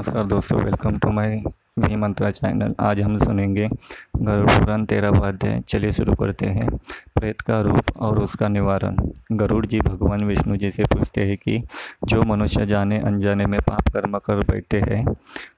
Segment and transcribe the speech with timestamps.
[0.00, 1.42] नमस्कार दोस्तों welcome to my
[1.78, 3.68] V Mantra channel आज हम सुनेंगे
[4.16, 6.76] गरुड़ पुराण तेरह अध्याय। चलिए शुरू करते हैं।
[7.14, 8.96] प्रेत का रूप और उसका निवारण।
[9.32, 11.62] गरुड़ जी भगवान विष्णु जी से पूछते हैं कि
[12.04, 15.06] जो मनुष्य जाने अनजाने में पाप कर्म कर बैठे हैं,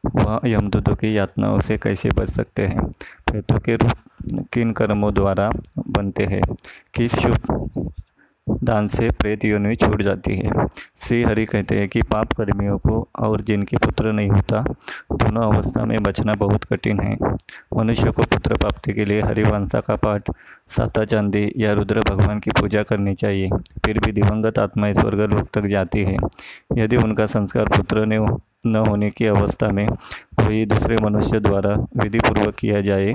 [0.07, 2.87] वह यमदूतों की यातनाओं से कैसे बच सकते हैं?
[3.31, 3.93] प्रेतों के रूप
[4.53, 5.51] किन कर्मों द्वारा
[5.89, 6.43] बनते हैं?
[6.95, 7.82] किस शुभ
[8.65, 10.51] दान से प्रेत योनि छूट जाती है।
[10.97, 14.61] श्री हरि कहते हैं कि पाप कर्मियों को और जिनके पुत्र नहीं होता,
[15.13, 17.17] दोनों अवस्था में बचना बहुत कठिन है।
[17.77, 20.31] मनुष्य को पुत्र प्राप्ति के लिए हरिवंशा का पाठ
[20.69, 23.49] साता चांदी या रुद्र भगवान की पूजा करनी चाहिए।
[23.85, 26.17] फिर भी दिवंगत आत्माएँ स्वर्गलोक तक जाती है।
[26.77, 28.19] यदि उनका संस्कार पुत्र ने
[28.67, 29.89] न होने की अवस्था में
[30.37, 33.13] कोई दूसरे मनुष्य द्वारा विधि पूर्वक किया जाए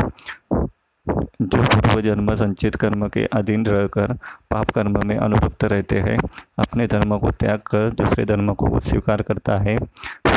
[1.41, 4.13] जो पूर्व जन्म संचित कर्म के अधीन रहकर
[4.51, 6.19] पाप कर्म में अनुरक्त रहते हैं।
[6.59, 9.77] अपने धर्म को त्याग कर दूसरे धर्म को स्वीकार करता है।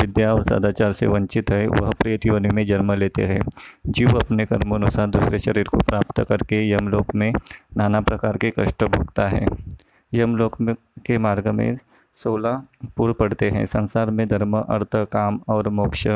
[0.00, 3.40] विद्या और सदाचार से वंचित है, वह प्रेत योनि में जन्म लेते हैं।
[3.86, 7.32] जीव अपने कर्मानुसार दूसरे शरीर को प्राप्त करके यमलोक में
[7.76, 9.46] नाना प्रकार के कष्ट भोगता है।
[10.14, 10.74] यमलोक में
[11.06, 11.78] के मार्ग में
[12.22, 12.62] सोलह
[12.96, 16.06] पूर्व पढ़ते हैं। संसार में धर्म, अर्थ, काम और मोक्ष,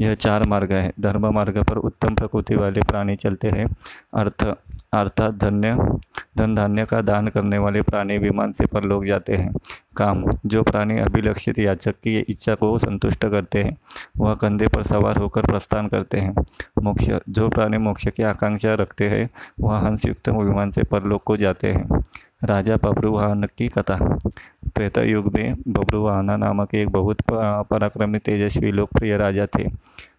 [0.00, 3.66] यह चार मार्ग है। धर्म मार्ग पर उत्तम प्रकृति वाले प्राणी चलते हैं।
[4.14, 4.44] अर्थ
[4.92, 5.98] अर्थात धन्य
[6.38, 9.52] धन धान्य का दान करने वाले प्राणी विमान से पर लोग जाते हैं।
[9.96, 13.76] काम, जो प्राणी अभिलक्षित याचक की इच्छा को संतुष्ट करते हैं,
[14.18, 16.34] वह कंधे पर सवार होकर प्रस्थान करते हैं।
[16.82, 21.72] मोक्ष, जो प्राणी मोक्ष की आकांक्षा रखते हैं, वह हंसयुक्त विमान से परलोक को जाते
[21.72, 22.02] हैं।
[22.44, 24.18] राजा बब्रुवाहन की कथा।
[24.76, 29.68] त्रेता युग में बब्रुवाहना नामक एक बहुत पराक्रमी, तेजस्वी, लोकप्रिय राजा थे।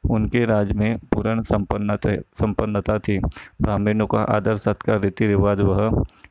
[0.10, 1.98] उनके राज में पूर्ण संपन्न
[2.40, 3.18] संपन्नता थी।
[3.62, 5.90] ब्राह्मणों का आदर सत्कार रीति रिवाज वह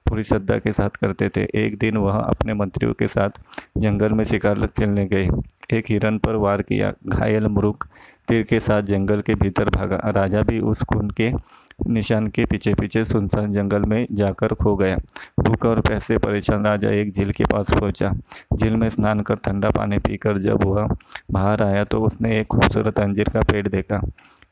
[0.09, 3.41] पूरी श्रद्धा के साथ करते थे। एक दिन वह अपने मंत्रियों के साथ
[3.79, 5.29] जंगल में शिकार खेलने गए।
[5.73, 7.87] एक हिरन पर वार किया। घायल मृग
[8.29, 11.31] तीर के साथ जंगल के भीतर भागा। राजा भी उस खून के
[11.79, 14.97] निशान के पीछे पीछे सुनसान जंगल में जाकर खो गया।
[15.41, 18.13] भूखा और पैसे परेशान राजा एक झील के पास पहुँचा।
[18.55, 20.89] झील में स्नान कर ठंडा पानी पीकर जब वह
[21.31, 24.01] बाहर आया तो उसने एक खूबसूरत अंजीर का पेड़ देखा।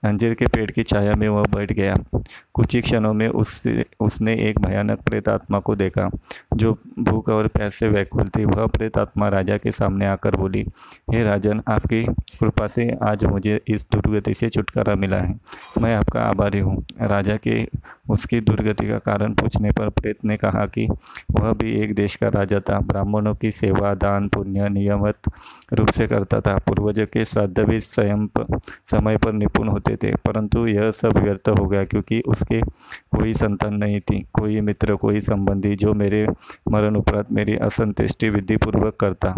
[0.04, 1.94] अंजीर के पेड़ की छाया में वह बैठ गया।
[2.54, 6.10] कुछ ही क्षणों में उससे, उसने एक भयानक प्रेत आत्मा को देखा,
[6.54, 10.66] जो भूख और प्यास से व्याकुल थी। वह प्रेत आत्मा राजा के सामने आकर बोली,
[11.12, 12.04] हे राजन, आपकी
[12.40, 15.40] कृपा से आज मुझे इस दुर्गति से छुटकारा मिला है।
[15.80, 17.66] मैं आपका आभारी हूँ। राजा के,
[18.10, 20.86] उसकी दुर्गति का कारण पूछने पर प्रेत ने कहा कि
[21.30, 25.30] वह भी एक देश का राजा था। ब्राह्मणों की सेवा, दान, पुण्य, नियमित
[25.72, 28.26] रूप से करता था। पूर्वज के श्राद्ध भी स्वयं
[28.90, 32.60] समय पर निपुण होते थे, परंतु यह सब व्यर्थ हो गया क्योंकि उसके
[33.12, 36.26] कोई संतान नहीं थी। कोई मित्र, कोई संबंधी जो मेरे
[36.70, 39.34] मरण उपरांत मेरी असंतुष्टि विधि पूर्वक करता,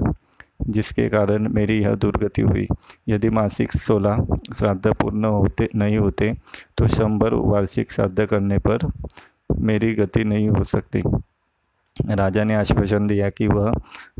[0.62, 2.66] जिसके कारण मेरी यह दुर्गति हुई।
[3.08, 6.32] यदि मासिक सोलह श्राद्ध पूर्ण होते, नहीं होते
[6.78, 8.90] तो शंबर वार्षिक श्राद्ध करने पर
[9.60, 11.02] मेरी गति नहीं हो सकती।
[12.10, 13.72] राजा ने आश्वासन दिया कि वह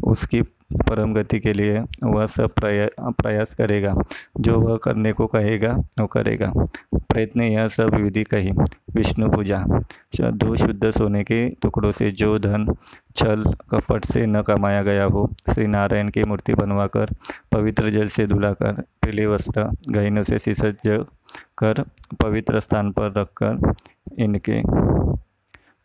[0.04, 0.42] उसकी
[0.82, 3.94] परम गति के लिए वह सब प्रया, प्रयास करेगा।
[4.40, 6.52] जो वह करने को कहेगा वो करेगा।
[6.94, 8.50] प्रयत्न यह सब विधि कही।
[8.94, 9.64] विष्णु पूजा।
[10.20, 12.74] दो शुद्ध सोने के टुकड़ों से जो धन
[13.16, 17.06] छल कपट से न कमाया गया हो श्री नारायण की मूर्ति बनवाकर
[17.52, 21.04] पवित्र जल से धुलाकर पीले वस्त्र गहनों से सुसज्ज
[21.58, 21.84] कर
[22.22, 23.74] पवित्र स्थान पर रखकर
[24.18, 24.60] इनके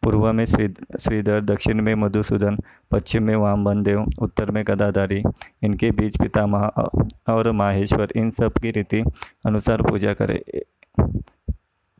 [0.04, 0.68] पूर्व में श्री
[1.00, 2.58] श्रीधर, दक्षिण में मधुसूदन,
[2.92, 5.24] पश्चिम में वामन देव उत्तर में गदाधारी,
[5.64, 6.72] इनके बीच पितामह
[7.30, 9.04] और माहेश्वर, इन सब की रीति
[9.46, 10.40] अनुसार पूजा करें।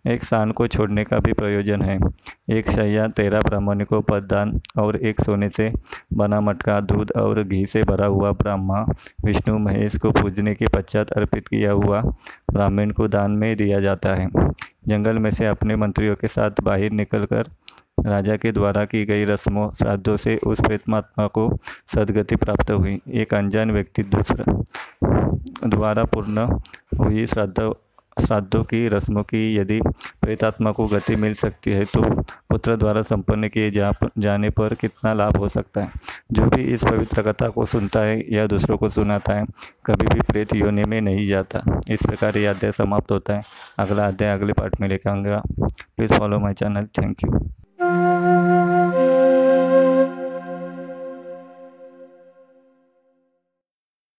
[0.08, 1.98] एक शान को छोड़ने का भी प्रयोजन है।
[2.50, 5.74] एक शैया तेरह ब्राह्मण को पददान और एक सोने से
[6.14, 8.86] बना मटका, दूध और घी से भरा हुआ ब्राह्मा,
[9.26, 12.02] विष्णु महेश को पूजने के पश्चात अर्पित किया हुआ
[12.52, 14.30] ब्राह्मण को दान में दिया जाता है।
[14.88, 17.50] जंगल में से अपने मंत्रियों के साथ बाहर निकलकर
[18.06, 21.50] राजा के द्वारा की गई रस्मों, श्राद्धों से उस प्रेतमात्मा को
[21.96, 24.64] सदगति प्राप्त हुई। एक अनजान व्यक्ति दूसरा
[25.68, 26.48] द्वारा पूर्ण
[27.00, 27.74] हुई श्राद्ध,
[28.18, 29.80] श्राद्धों की, रस्मों की यदि
[30.22, 32.02] प्रेतात्मा को गति मिल सकती है तो
[32.50, 35.90] पुत्र द्वारा संपन्न किए जा जाने पर कितना लाभ हो सकता है?
[36.32, 39.46] जो भी इस पवित्र कथा को सुनता है या दूसरों को सुनाता है,
[39.86, 43.42] कभी भी प्रेत योनि में नहीं जाता। इस प्रकार ये अध्याय समाप्त होता है।
[43.80, 47.50] अगला अध्याय अगले पार्ट में लेकर आऊँगा। Please follow my channel thank you